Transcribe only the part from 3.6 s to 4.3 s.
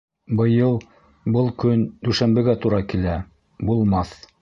булмаҫ.